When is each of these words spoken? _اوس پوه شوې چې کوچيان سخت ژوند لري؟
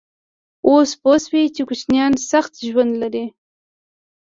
_اوس 0.67 0.91
پوه 1.01 1.17
شوې 1.23 1.43
چې 1.55 1.61
کوچيان 1.67 2.11
سخت 2.31 2.51
ژوند 2.67 2.93
لري؟ 3.01 3.25